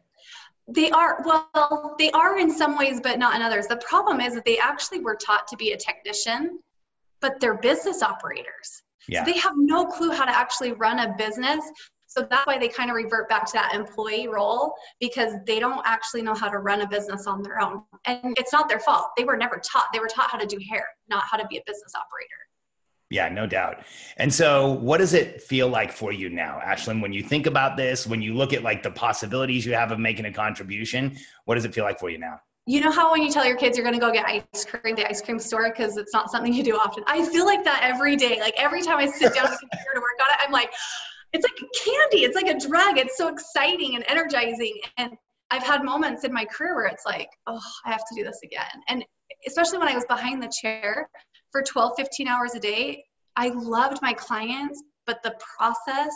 They 0.72 0.92
are, 0.92 1.24
well, 1.26 1.96
they 1.98 2.12
are 2.12 2.38
in 2.38 2.52
some 2.52 2.78
ways, 2.78 3.02
but 3.02 3.18
not 3.18 3.36
in 3.36 3.42
others. 3.42 3.66
The 3.66 3.78
problem 3.78 4.22
is 4.22 4.36
that 4.36 4.46
they 4.46 4.60
actually 4.60 5.00
were 5.00 5.16
taught 5.16 5.48
to 5.48 5.58
be 5.58 5.72
a 5.72 5.78
technician, 5.78 6.60
but 7.22 7.40
they're 7.40 7.58
business 7.58 8.04
operators. 8.04 8.84
Yeah. 9.08 9.26
So 9.26 9.32
they 9.32 9.38
have 9.40 9.54
no 9.56 9.86
clue 9.86 10.12
how 10.12 10.26
to 10.26 10.32
actually 10.32 10.74
run 10.74 11.00
a 11.00 11.16
business. 11.18 11.60
So 12.06 12.28
that's 12.30 12.46
why 12.46 12.60
they 12.60 12.68
kind 12.68 12.92
of 12.92 12.96
revert 12.96 13.30
back 13.30 13.46
to 13.48 13.54
that 13.54 13.74
employee 13.74 14.28
role 14.28 14.74
because 15.00 15.34
they 15.46 15.60
don't 15.60 15.82
actually 15.86 16.22
know 16.22 16.36
how 16.36 16.50
to 16.50 16.60
run 16.60 16.82
a 16.82 16.88
business 16.88 17.26
on 17.26 17.42
their 17.42 17.60
own. 17.60 17.84
And 18.06 18.36
it's 18.38 18.54
not 18.54 18.70
their 18.70 18.80
fault. 18.80 19.10
They 19.18 19.24
were 19.24 19.38
never 19.38 19.58
taught. 19.58 19.88
They 19.92 20.00
were 20.00 20.08
taught 20.08 20.30
how 20.30 20.38
to 20.38 20.46
do 20.46 20.60
hair, 20.70 20.86
not 21.08 21.24
how 21.30 21.38
to 21.38 21.48
be 21.48 21.58
a 21.58 21.62
business 21.66 21.94
operator. 21.96 22.49
Yeah, 23.10 23.28
no 23.30 23.48
doubt. 23.48 23.84
And 24.18 24.32
so, 24.32 24.74
what 24.74 25.00
does 25.00 25.14
it 25.14 25.42
feel 25.42 25.68
like 25.68 25.92
for 25.92 26.12
you 26.12 26.30
now, 26.30 26.62
Ashlyn, 26.64 27.02
when 27.02 27.12
you 27.12 27.24
think 27.24 27.48
about 27.48 27.76
this, 27.76 28.06
when 28.06 28.22
you 28.22 28.36
look 28.36 28.54
at 28.54 28.62
like 28.62 28.84
the 28.84 28.92
possibilities 28.92 29.66
you 29.66 29.74
have 29.74 29.92
of 29.92 30.00
making 30.00 30.26
a 30.26 30.32
contribution, 30.32 31.18
what 31.46 31.56
does 31.56 31.66
it 31.66 31.74
feel 31.74 31.86
like 31.86 32.00
for 32.00 32.12
you 32.12 32.20
now? 32.20 32.40
You 32.68 32.82
know 32.82 32.92
how 32.92 33.12
when 33.12 33.24
you 33.24 33.32
tell 33.32 33.46
your 33.46 33.58
kids 33.58 33.76
you're 33.76 33.84
going 33.84 34.00
to 34.00 34.06
go 34.06 34.14
get 34.14 34.26
ice 34.28 34.64
cream 34.64 34.96
the 34.96 35.08
ice 35.08 35.24
cream 35.24 35.40
store 35.40 35.72
because 35.72 35.98
it's 35.98 36.14
not 36.14 36.30
something 36.30 36.54
you 36.54 36.64
do 36.64 36.76
often? 36.76 37.04
I 37.08 37.26
feel 37.26 37.46
like 37.46 37.64
that 37.64 37.82
every 37.82 38.16
day. 38.16 38.40
Like 38.40 38.54
every 38.58 38.84
time 38.84 39.00
I 39.00 39.08
sit 39.08 39.34
down 39.34 39.48
to 39.48 39.58
computer 39.58 39.96
to 39.96 40.00
work 40.00 40.20
on 40.22 40.28
it, 40.30 40.46
I'm 40.46 40.52
like, 40.52 40.72
it's 41.34 41.44
like 41.44 41.58
candy. 41.84 42.26
It's 42.26 42.36
like 42.36 42.46
a 42.46 42.60
drug. 42.60 43.00
It's 43.00 43.18
so 43.18 43.28
exciting 43.28 43.96
and 43.96 44.06
energizing. 44.08 44.80
And 44.98 45.14
I've 45.50 45.64
had 45.64 45.84
moments 45.84 46.26
in 46.26 46.32
my 46.32 46.46
career 46.46 46.76
where 46.76 46.86
it's 46.86 47.08
like, 47.08 47.30
oh, 47.48 47.60
I 47.86 47.90
have 47.90 48.02
to 48.08 48.16
do 48.16 48.24
this 48.24 48.40
again. 48.44 48.84
And 48.88 49.04
especially 49.48 49.80
when 49.80 49.88
I 49.88 49.96
was 49.96 50.06
behind 50.06 50.44
the 50.44 50.52
chair, 50.62 51.10
for 51.52 51.62
12, 51.62 51.94
15 51.98 52.28
hours 52.28 52.56
a 52.56 52.60
day, 52.60 53.04
I 53.36 53.50
loved 53.50 54.00
my 54.02 54.14
clients, 54.14 54.84
but 55.06 55.24
the 55.24 55.36
process 55.58 56.12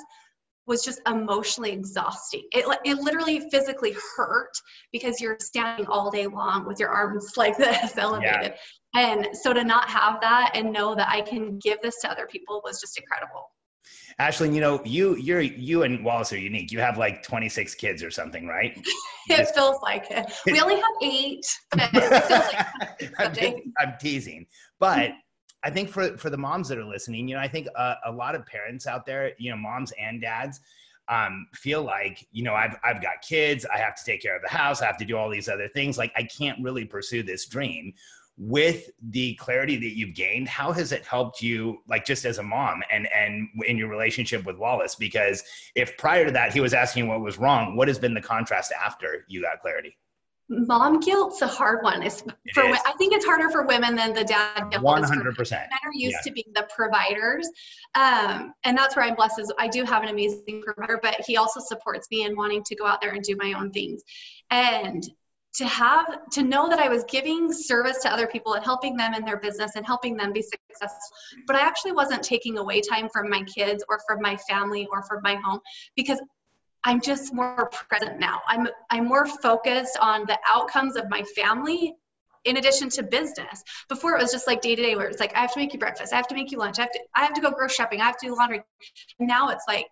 was 0.66 0.84
just 0.84 1.02
emotionally 1.08 1.72
exhausting. 1.72 2.44
It, 2.52 2.66
it 2.86 2.98
literally 2.98 3.50
physically 3.50 3.96
hurt 4.16 4.52
because 4.92 5.20
you're 5.20 5.38
standing 5.40 5.86
all 5.88 6.10
day 6.10 6.28
long 6.28 6.66
with 6.66 6.80
your 6.80 6.90
arms 6.90 7.34
like 7.38 7.58
this 7.58 7.98
elevated. 7.98 8.54
Yeah. 8.96 9.16
And 9.16 9.28
so 9.34 9.54
to 9.54 9.64
not 9.64 9.90
have 9.90 10.22
that 10.22 10.52
and 10.54 10.72
know 10.72 10.96
that 10.96 11.10
I 11.10 11.22
can 11.22 11.58
give 11.60 11.82
this 11.82 12.00
to 12.02 12.12
other 12.12 12.28
people 12.28 12.62
was 12.64 12.80
just 12.80 12.98
incredible. 12.98 13.50
Ashley, 14.20 14.54
you 14.54 14.62
know, 14.62 14.80
you 14.86 15.16
you're 15.16 15.42
you 15.42 15.84
and 15.84 16.06
Wallace 16.06 16.32
are 16.34 16.38
unique. 16.38 16.72
You 16.72 16.80
have 16.80 16.98
like 16.98 17.24
26 17.24 17.74
kids 17.76 18.04
or 18.04 18.12
something, 18.12 18.48
right? 18.48 18.78
it 19.30 19.38
just, 19.38 19.56
feels 19.56 19.82
like 19.82 20.06
it. 20.12 20.32
We 20.46 20.62
only 20.62 20.76
have 20.76 20.84
eight, 21.02 21.46
but 21.72 21.90
it 21.94 22.24
feels 22.28 23.10
like 23.10 23.12
I'm, 23.42 23.74
I'm 23.80 23.94
teasing. 24.00 24.46
But 24.80 25.12
I 25.64 25.70
think 25.70 25.90
for 25.90 26.18
for 26.18 26.30
the 26.30 26.38
moms 26.38 26.68
that 26.70 26.78
are 26.78 26.86
listening, 26.86 27.28
you 27.28 27.36
know, 27.36 27.42
I 27.42 27.48
think 27.48 27.68
uh, 27.76 27.96
a 28.06 28.12
lot 28.12 28.36
of 28.36 28.46
parents 28.46 28.86
out 28.88 29.06
there, 29.06 29.32
you 29.38 29.50
know, 29.50 29.58
moms 29.58 29.94
and 30.00 30.22
dads, 30.22 30.60
um, 31.10 31.48
feel 31.54 31.84
like 31.84 32.28
you 32.32 32.44
know 32.44 32.54
I've 32.54 32.76
I've 32.84 33.02
got 33.02 33.22
kids, 33.22 33.66
I 33.74 33.78
have 33.78 33.96
to 33.96 34.04
take 34.06 34.22
care 34.22 34.36
of 34.36 34.42
the 34.42 34.50
house, 34.50 34.82
I 34.82 34.86
have 34.86 34.98
to 34.98 35.06
do 35.06 35.18
all 35.18 35.30
these 35.30 35.50
other 35.50 35.68
things. 35.70 35.98
Like 35.98 36.12
I 36.16 36.24
can't 36.24 36.62
really 36.62 36.86
pursue 36.86 37.24
this 37.24 37.46
dream. 37.46 37.94
With 38.36 38.90
the 39.12 39.36
clarity 39.36 39.78
that 39.78 39.96
you've 39.96 40.16
gained, 40.16 40.48
how 40.48 40.72
has 40.72 40.92
it 40.92 41.06
helped 41.06 41.40
you, 41.40 41.84
like 41.88 42.04
just 42.04 42.26
as 42.26 42.40
a 42.40 42.44
mom 42.44 42.82
and 42.92 43.08
and 43.14 43.48
in 43.68 43.78
your 43.78 43.90
relationship 43.90 44.44
with 44.46 44.58
Wallace? 44.58 44.96
Because 44.96 45.44
if 45.76 45.96
prior 45.98 46.26
to 46.26 46.32
that 46.32 46.52
he 46.52 46.60
was 46.60 46.74
asking 46.74 47.08
what 47.08 47.22
was 47.22 47.38
wrong, 47.38 47.76
what 47.76 47.88
has 47.88 48.00
been 48.00 48.16
the 48.16 48.22
contrast 48.22 48.72
after 48.72 49.24
you 49.28 49.44
got 49.44 49.62
clarity? 49.62 49.96
Mom 50.68 51.00
guilt's 51.00 51.42
a 51.42 51.48
hard 51.48 51.84
one. 51.84 52.04
It's 52.04 52.22
for 52.54 52.64
is. 52.66 52.80
I 52.86 52.94
think 52.98 53.14
it's 53.14 53.26
harder 53.26 53.50
for 53.50 53.66
women 53.66 53.96
than 53.96 54.14
the 54.14 54.24
dad 54.24 54.70
guilt. 54.70 54.84
One 54.84 55.04
hundred 55.04 55.36
percent. 55.36 55.64
Men 55.70 55.80
are 55.84 55.94
used 55.94 56.18
yeah. 56.18 56.22
to 56.26 56.32
being 56.32 56.52
the 56.54 56.68
providers, 56.76 57.50
um, 57.96 58.54
and 58.64 58.78
that's 58.78 58.96
where 58.96 59.06
I'm 59.06 59.16
blessed. 59.16 59.40
Is 59.40 59.54
I 59.58 59.68
do 59.68 59.84
have 59.84 60.04
an 60.04 60.10
amazing 60.10 60.62
provider, 60.64 61.00
but 61.02 61.16
he 61.26 61.38
also 61.38 61.60
supports 61.60 62.08
me 62.12 62.26
in 62.26 62.36
wanting 62.36 62.64
to 62.64 62.76
go 62.76 62.86
out 62.86 63.02
there 63.02 63.12
and 63.12 63.24
do 63.24 63.36
my 63.38 63.54
own 63.54 63.72
things, 63.72 64.04
and 64.50 65.04
to 65.56 65.68
have 65.68 66.08
to 66.32 66.42
know 66.42 66.68
that 66.68 66.80
I 66.80 66.90
was 66.90 67.04
giving 67.04 67.54
service 67.54 68.00
to 68.00 68.12
other 68.12 68.26
people 68.26 68.54
and 68.54 68.66
helping 68.66 68.98
them 68.98 69.14
in 69.14 69.24
their 69.24 69.38
business 69.38 69.74
and 69.76 69.86
helping 69.86 70.18
them 70.18 70.34
be 70.34 70.42
successful, 70.42 71.00
but 71.46 71.56
I 71.56 71.60
actually 71.60 71.92
wasn't 71.92 72.24
taking 72.24 72.58
away 72.58 72.82
time 72.82 73.08
from 73.14 73.30
my 73.30 73.44
kids 73.44 73.84
or 73.88 74.00
from 74.08 74.20
my 74.20 74.36
family 74.50 74.88
or 74.92 75.04
from 75.04 75.22
my 75.22 75.36
home 75.36 75.60
because 75.96 76.20
I'm 76.86 77.02
just 77.02 77.34
more 77.34 77.70
present 77.90 78.20
now. 78.20 78.42
I'm 78.48 78.68
I'm 78.90 79.08
more 79.08 79.26
focused 79.26 79.98
on 80.00 80.26
the 80.26 80.38
outcomes 80.48 80.96
of 80.96 81.10
my 81.10 81.24
family 81.36 81.96
in 82.46 82.58
addition 82.58 82.90
to 82.90 83.04
business. 83.04 83.64
Before 83.88 84.18
it 84.18 84.22
was 84.22 84.32
just 84.32 84.48
like 84.48 84.62
day 84.62 84.76
to 84.76 84.82
day 84.82 84.96
where 84.96 85.08
it's 85.08 85.20
like 85.20 85.36
I 85.36 85.40
have 85.40 85.54
to 85.54 85.60
make 85.60 85.74
you 85.74 85.80
breakfast, 85.80 86.14
I 86.14 86.18
have 86.18 86.28
to 86.28 86.36
make 86.36 86.52
you 86.52 86.58
lunch, 86.58 86.80
I 86.80 86.84
have 86.84 86.92
to 86.92 87.00
I 87.16 87.22
have 87.22 87.34
to 87.34 87.42
go 87.42 87.52
grocery 87.52 87.76
shopping, 87.76 88.02
I 88.02 88.06
have 88.06 88.18
to 88.18 88.28
do 88.28 88.36
laundry. 88.36 88.62
Now 89.20 89.50
it's 89.50 89.66
like 89.68 89.88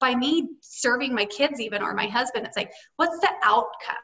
by 0.00 0.14
me 0.14 0.48
serving 0.60 1.14
my 1.14 1.24
kids 1.24 1.60
even 1.60 1.82
or 1.82 1.94
my 1.94 2.06
husband, 2.06 2.46
it's 2.46 2.56
like 2.56 2.72
what's 2.96 3.18
the 3.20 3.30
outcome? 3.42 3.96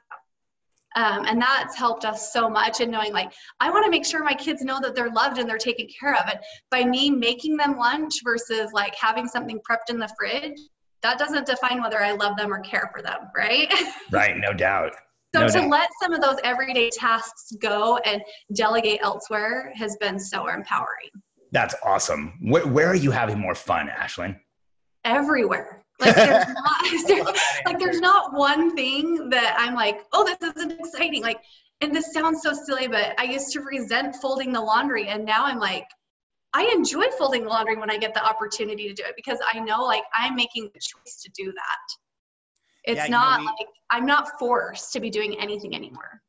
Um, 0.96 1.24
and 1.26 1.42
that's 1.42 1.76
helped 1.76 2.04
us 2.04 2.32
so 2.32 2.48
much 2.48 2.80
in 2.80 2.88
knowing 2.88 3.12
like 3.12 3.32
i 3.58 3.68
want 3.68 3.84
to 3.84 3.90
make 3.90 4.06
sure 4.06 4.22
my 4.22 4.32
kids 4.32 4.62
know 4.62 4.78
that 4.80 4.94
they're 4.94 5.10
loved 5.10 5.38
and 5.38 5.50
they're 5.50 5.58
taken 5.58 5.88
care 5.88 6.14
of 6.14 6.28
and 6.30 6.38
by 6.70 6.84
me 6.84 7.10
making 7.10 7.56
them 7.56 7.76
lunch 7.76 8.20
versus 8.22 8.70
like 8.72 8.94
having 8.94 9.26
something 9.26 9.58
prepped 9.68 9.90
in 9.90 9.98
the 9.98 10.08
fridge 10.16 10.56
that 11.04 11.18
doesn't 11.18 11.46
define 11.46 11.82
whether 11.82 12.02
I 12.02 12.12
love 12.12 12.36
them 12.36 12.52
or 12.52 12.60
care 12.60 12.90
for 12.92 13.02
them, 13.02 13.28
right? 13.36 13.72
Right, 14.10 14.36
no 14.36 14.52
doubt. 14.52 14.92
so 15.34 15.42
no 15.42 15.46
to 15.48 15.52
doubt. 15.52 15.68
let 15.70 15.90
some 16.00 16.12
of 16.12 16.22
those 16.22 16.36
everyday 16.44 16.88
tasks 16.90 17.52
go 17.60 17.98
and 17.98 18.22
delegate 18.54 19.00
elsewhere 19.02 19.72
has 19.76 19.96
been 20.00 20.18
so 20.18 20.48
empowering. 20.48 21.10
That's 21.52 21.74
awesome. 21.84 22.38
Where, 22.40 22.66
where 22.66 22.88
are 22.88 22.94
you 22.96 23.10
having 23.10 23.38
more 23.38 23.54
fun, 23.54 23.88
Ashlyn? 23.88 24.38
Everywhere. 25.04 25.84
Like 26.00 26.16
there's 26.16 26.46
not 26.54 27.36
like 27.66 27.78
there's 27.78 28.00
not 28.00 28.32
one 28.32 28.74
thing 28.74 29.28
that 29.28 29.56
I'm 29.58 29.74
like, 29.74 30.00
oh, 30.12 30.24
this 30.24 30.54
isn't 30.56 30.72
exciting. 30.72 31.22
Like, 31.22 31.40
and 31.82 31.94
this 31.94 32.12
sounds 32.12 32.42
so 32.42 32.52
silly, 32.52 32.88
but 32.88 33.14
I 33.18 33.24
used 33.24 33.52
to 33.52 33.60
resent 33.60 34.16
folding 34.16 34.52
the 34.52 34.60
laundry, 34.60 35.08
and 35.08 35.24
now 35.24 35.44
I'm 35.44 35.58
like, 35.58 35.86
I 36.54 36.72
enjoy 36.74 37.06
folding 37.18 37.44
laundry 37.44 37.76
when 37.76 37.90
I 37.90 37.98
get 37.98 38.14
the 38.14 38.24
opportunity 38.24 38.88
to 38.88 38.94
do 38.94 39.02
it 39.04 39.14
because 39.16 39.38
I 39.52 39.58
know 39.58 39.82
like 39.82 40.04
I'm 40.14 40.36
making 40.36 40.70
the 40.72 40.80
choice 40.80 41.20
to 41.22 41.30
do 41.36 41.52
that. 41.52 41.94
It's 42.84 42.98
yeah, 42.98 43.06
not 43.08 43.40
know, 43.40 43.46
we, 43.46 43.46
like 43.46 43.68
I'm 43.90 44.06
not 44.06 44.38
forced 44.38 44.92
to 44.92 45.00
be 45.00 45.10
doing 45.10 45.38
anything 45.40 45.74
anymore. 45.74 46.20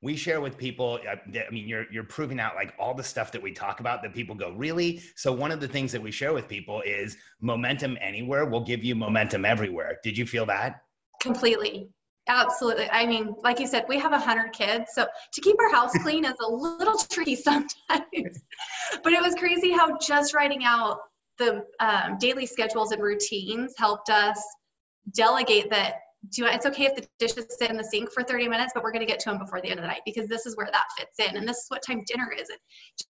We 0.00 0.16
share 0.16 0.40
with 0.40 0.56
people. 0.56 1.00
Uh, 1.08 1.16
I 1.34 1.50
mean, 1.50 1.68
you're 1.68 1.86
you're 1.92 2.04
proving 2.04 2.40
out 2.40 2.56
like 2.56 2.74
all 2.78 2.94
the 2.94 3.04
stuff 3.04 3.30
that 3.32 3.42
we 3.42 3.52
talk 3.52 3.80
about 3.80 4.02
that 4.02 4.14
people 4.14 4.34
go 4.34 4.52
really. 4.52 5.00
So 5.16 5.32
one 5.32 5.52
of 5.52 5.60
the 5.60 5.68
things 5.68 5.92
that 5.92 6.02
we 6.02 6.10
share 6.10 6.32
with 6.32 6.48
people 6.48 6.82
is 6.82 7.16
momentum 7.40 7.96
anywhere 8.00 8.46
will 8.46 8.64
give 8.64 8.82
you 8.82 8.94
momentum 8.96 9.44
everywhere. 9.44 9.98
Did 10.02 10.18
you 10.18 10.26
feel 10.26 10.46
that? 10.46 10.82
Completely. 11.20 11.90
Absolutely. 12.28 12.88
I 12.90 13.06
mean, 13.06 13.34
like 13.42 13.58
you 13.58 13.66
said, 13.66 13.86
we 13.88 13.98
have 13.98 14.12
a 14.12 14.18
hundred 14.18 14.52
kids, 14.52 14.90
so 14.92 15.06
to 15.32 15.40
keep 15.40 15.56
our 15.58 15.70
house 15.72 15.92
clean 16.02 16.26
is 16.26 16.34
a 16.46 16.50
little 16.50 16.98
tricky 17.10 17.34
sometimes. 17.34 18.42
but 19.02 19.12
it 19.12 19.22
was 19.22 19.34
crazy 19.34 19.72
how 19.72 19.96
just 19.98 20.34
writing 20.34 20.64
out 20.64 20.98
the 21.38 21.64
um, 21.80 22.18
daily 22.18 22.44
schedules 22.44 22.92
and 22.92 23.02
routines 23.02 23.74
helped 23.78 24.10
us 24.10 24.40
delegate 25.14 25.70
that. 25.70 25.94
Do 26.34 26.46
it's 26.46 26.66
okay 26.66 26.86
if 26.86 26.96
the 26.96 27.06
dishes 27.20 27.46
sit 27.56 27.70
in 27.70 27.76
the 27.76 27.84
sink 27.84 28.10
for 28.12 28.24
30 28.24 28.48
minutes, 28.48 28.72
but 28.74 28.82
we're 28.82 28.90
going 28.90 29.06
to 29.06 29.10
get 29.10 29.20
to 29.20 29.30
them 29.30 29.38
before 29.38 29.60
the 29.60 29.68
end 29.68 29.78
of 29.78 29.84
the 29.84 29.88
night 29.88 30.00
because 30.04 30.26
this 30.28 30.46
is 30.46 30.56
where 30.56 30.66
that 30.66 30.84
fits 30.98 31.20
in, 31.20 31.36
and 31.36 31.48
this 31.48 31.58
is 31.58 31.66
what 31.68 31.80
time 31.80 32.02
dinner 32.08 32.28
is. 32.36 32.48
And 32.48 32.58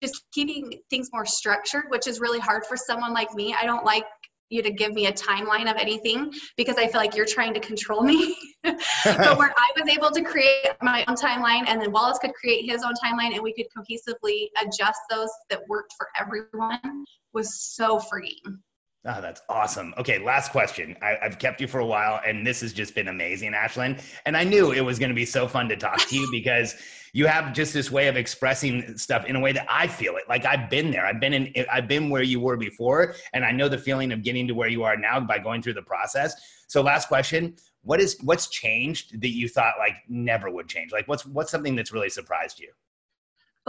just 0.04 0.26
keeping 0.34 0.82
things 0.90 1.10
more 1.14 1.26
structured, 1.26 1.86
which 1.88 2.06
is 2.06 2.20
really 2.20 2.40
hard 2.40 2.66
for 2.66 2.76
someone 2.76 3.14
like 3.14 3.34
me. 3.34 3.56
I 3.60 3.66
don't 3.66 3.86
like 3.86 4.04
you 4.50 4.62
to 4.62 4.72
give 4.72 4.94
me 4.94 5.08
a 5.08 5.12
timeline 5.12 5.70
of 5.70 5.78
anything 5.78 6.34
because 6.56 6.78
I 6.78 6.88
feel 6.88 7.02
like 7.02 7.16
you're 7.16 7.26
trying 7.26 7.54
to 7.54 7.60
control 7.60 8.02
me. 8.02 8.36
but 8.64 9.38
where 9.38 9.54
I 9.56 9.72
was 9.80 9.88
able 9.88 10.12
to 10.12 10.22
create 10.22 10.68
my 10.82 11.06
own 11.08 11.16
timeline 11.16 11.68
and 11.68 11.82
then 11.82 11.92
Wallace 11.92 12.18
could 12.20 12.34
create 12.34 12.70
his 12.70 12.84
own 12.84 12.94
timeline 13.04 13.34
and 13.34 13.42
we 13.42 13.54
could 13.54 13.68
cohesively 13.76 14.48
adjust 14.62 15.00
those 15.10 15.30
that 15.50 15.62
worked 15.70 15.94
for 15.98 16.08
everyone 16.20 17.06
was 17.34 17.62
so 17.62 18.00
freeing. 18.00 18.60
Oh, 19.06 19.22
that's 19.22 19.42
awesome. 19.48 19.94
Okay, 19.98 20.20
last 20.20 20.52
question. 20.52 20.98
I, 21.02 21.18
have 21.22 21.40
kept 21.40 21.62
you 21.62 21.68
for 21.68 21.80
a 21.80 21.86
while, 21.86 22.20
and 22.26 22.46
this 22.46 22.60
has 22.62 22.74
just 22.74 22.94
been 22.94 23.08
amazing, 23.08 23.54
Ashlyn. 23.54 24.02
And 24.26 24.36
I 24.36 24.44
knew 24.44 24.74
it 24.74 24.82
was 24.82 25.00
going 25.00 25.10
to 25.10 25.16
be 25.16 25.26
so 25.26 25.48
fun 25.48 25.70
to 25.70 25.78
talk 25.78 26.00
to 26.08 26.16
you 26.16 26.28
because 26.32 26.76
you 27.14 27.26
have 27.26 27.54
just 27.54 27.74
this 27.74 27.90
way 27.90 28.08
of 28.08 28.18
expressing 28.18 28.98
stuff 28.98 29.26
in 29.26 29.36
a 29.36 29.40
way 29.40 29.52
that 29.54 29.66
I 29.70 29.88
feel 29.88 30.18
it. 30.18 30.24
Like 30.28 30.46
I've 30.46 30.70
been 30.70 30.92
there. 30.92 31.06
I've 31.06 31.20
been 31.20 31.34
in. 31.34 31.66
I've 31.72 31.88
been 31.88 32.10
where 32.10 32.24
you 32.24 32.40
were 32.40 32.58
before, 32.58 33.16
and 33.34 33.46
I 33.46 33.52
know 33.52 33.70
the 33.70 33.78
feeling 33.78 34.12
of 34.12 34.24
getting 34.24 34.48
to 34.48 34.54
where 34.54 34.68
you 34.68 34.84
are 34.84 34.98
now 34.98 35.20
by 35.20 35.40
going 35.40 35.62
through 35.62 35.76
the 35.76 35.84
process. 35.84 36.36
So, 36.68 36.82
last 36.82 37.08
question: 37.08 37.56
What 37.84 38.02
is 38.02 38.18
what's 38.24 38.48
changed 38.50 39.22
that 39.22 39.30
you 39.30 39.48
thought 39.48 39.76
like 39.80 39.94
never 40.10 40.50
would 40.50 40.68
change? 40.68 40.92
Like, 40.92 41.08
what's 41.08 41.26
what's 41.26 41.52
something 41.52 41.76
that's 41.76 41.94
really 41.94 42.10
surprised 42.10 42.60
you? 42.60 42.72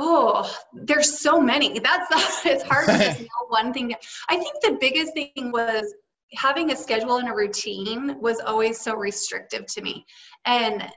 Oh, 0.00 0.48
there's 0.72 1.18
so 1.18 1.40
many. 1.40 1.80
That's 1.80 2.06
it's 2.46 2.62
hard 2.62 2.86
to 2.86 2.98
just 2.98 3.20
know 3.20 3.46
one 3.48 3.72
thing. 3.72 3.94
I 4.28 4.36
think 4.36 4.54
the 4.62 4.78
biggest 4.80 5.12
thing 5.12 5.50
was 5.52 5.92
having 6.34 6.70
a 6.70 6.76
schedule 6.76 7.16
and 7.16 7.28
a 7.28 7.34
routine 7.34 8.16
was 8.20 8.38
always 8.40 8.80
so 8.80 8.94
restrictive 8.94 9.66
to 9.66 9.82
me. 9.82 10.06
And 10.44 10.88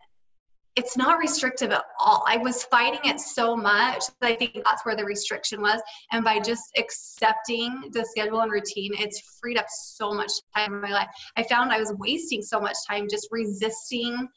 it's 0.75 0.96
not 0.96 1.17
restrictive 1.17 1.72
at 1.72 1.84
all. 2.00 2.24
I 2.27 2.38
was 2.38 2.63
fighting 2.65 3.01
it 3.03 3.20
so 3.20 3.58
much 3.58 4.03
that 4.22 4.31
I 4.31 4.36
think 4.36 4.62
that's 4.63 4.86
where 4.86 4.96
the 4.96 5.03
restriction 5.03 5.62
was. 5.62 5.81
And 6.12 6.24
by 6.24 6.39
just 6.39 6.63
accepting 6.77 7.89
the 7.91 8.05
schedule 8.05 8.41
and 8.41 8.51
routine, 8.51 8.91
it's 8.93 9.38
freed 9.41 9.58
up 9.58 9.65
so 9.70 10.13
much 10.13 10.31
time 10.55 10.74
in 10.74 10.81
my 10.81 10.91
life. 10.91 11.10
I 11.36 11.43
found 11.43 11.72
I 11.72 11.79
was 11.79 11.93
wasting 11.98 12.41
so 12.41 12.60
much 12.60 12.77
time 12.89 13.08
just 13.10 13.27
resisting 13.31 14.27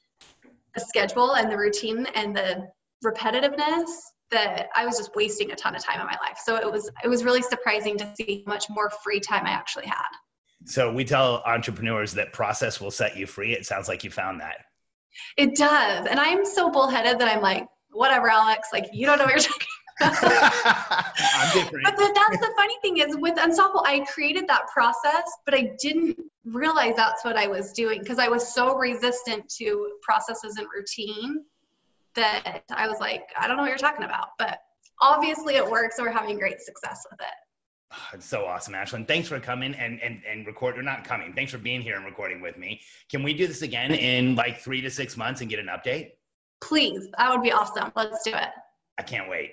the 0.75 0.81
schedule 0.81 1.37
and 1.37 1.53
the 1.53 1.57
routine 1.57 2.07
and 2.17 2.35
the 2.35 2.67
repetitiveness 3.05 3.91
that 4.31 4.69
I 4.75 4.87
was 4.87 4.97
just 4.97 5.15
wasting 5.15 5.51
a 5.53 5.57
ton 5.57 5.77
of 5.77 5.85
time 5.85 6.01
in 6.01 6.07
my 6.07 6.17
life. 6.23 6.39
So 6.45 6.57
it 6.57 6.71
was 6.71 6.91
it 7.03 7.09
was 7.09 7.25
really 7.25 7.43
surprising 7.43 7.97
to 7.99 8.15
see 8.17 8.43
how 8.47 8.53
much 8.53 8.67
more 8.71 8.91
free 9.03 9.21
time 9.21 9.47
I 9.47 9.51
actually 9.51 9.87
had. 9.87 10.09
So 10.67 10.93
we 10.93 11.05
tell 11.05 11.43
entrepreneurs 11.47 12.15
that 12.15 12.33
process 12.33 12.81
will 12.81 12.91
set 12.91 13.17
you 13.17 13.27
free. 13.27 13.53
It 13.53 13.67
sounds 13.67 13.89
like 13.89 14.03
you 14.03 14.11
found 14.11 14.41
that. 14.41 14.57
It 15.37 15.55
does. 15.57 16.07
And 16.07 16.19
I'm 16.19 16.45
so 16.45 16.71
bullheaded 16.71 17.19
that 17.19 17.29
I'm 17.29 17.43
like, 17.43 17.67
whatever, 17.91 18.29
Alex, 18.29 18.69
like 18.73 18.87
you 18.93 19.07
don't 19.07 19.19
know 19.19 19.25
what 19.25 19.35
you're 19.35 19.41
talking 19.41 19.69
I'm 20.01 21.53
different. 21.53 21.85
But 21.85 21.97
the, 21.97 22.13
that's 22.15 22.41
the 22.41 22.53
funny 22.57 22.75
thing 22.83 22.99
is 22.99 23.17
with 23.17 23.39
Unstoppable, 23.39 23.85
I 23.87 24.05
created 24.13 24.49
that 24.49 24.67
process, 24.73 25.23
but 25.45 25.55
I 25.55 25.73
didn't 25.81 26.19
realize 26.45 26.97
that's 26.97 27.25
what 27.25 27.37
I 27.37 27.47
was 27.47 27.73
doing 27.73 28.01
because 28.01 28.19
I 28.19 28.29
was 28.29 28.53
so 28.53 28.77
resistant 28.77 29.49
to 29.59 29.93
processes 30.03 30.57
and 30.57 30.67
routine 30.75 31.45
that 32.17 32.63
I 32.71 32.89
was 32.89 32.99
like, 33.01 33.23
I 33.39 33.47
don't 33.47 33.57
know 33.57 33.63
what 33.63 33.69
you're 33.69 33.79
talking 33.79 34.05
about. 34.05 34.29
But 34.39 34.59
obviously 35.01 35.57
it 35.57 35.69
works, 35.69 35.99
and 35.99 36.07
we're 36.07 36.13
having 36.13 36.39
great 36.39 36.61
success 36.61 37.07
with 37.11 37.21
it. 37.21 37.35
Oh, 37.93 37.97
it's 38.15 38.27
so 38.27 38.45
awesome, 38.45 38.75
Ashlyn. 38.75 39.07
Thanks 39.07 39.29
for 39.29 39.39
coming 39.41 39.75
and 39.75 40.01
and 40.01 40.23
and 40.29 40.47
record 40.47 40.79
or 40.79 40.83
not 40.83 41.05
coming. 41.05 41.33
Thanks 41.33 41.53
for 41.53 41.59
being 41.59 41.81
here 41.81 41.97
and 41.97 42.05
recording 42.05 42.41
with 42.41 42.57
me. 42.57 42.81
Can 43.11 43.23
we 43.23 43.35
do 43.35 43.47
this 43.47 43.63
again 43.63 43.93
in 43.93 44.35
like 44.35 44.61
three 44.61 44.81
to 44.81 44.91
six 44.91 45.17
months 45.17 45.41
and 45.41 45.51
get 45.51 45.59
an 45.59 45.67
update? 45.67 46.13
Please, 46.63 47.09
that 47.19 47.31
would 47.31 47.43
be 47.43 47.53
awesome. 47.53 47.93
Let's 47.95 48.23
do 48.25 48.33
it. 48.35 48.49
I 48.99 49.03
can't 49.03 49.29
wait. 49.29 49.53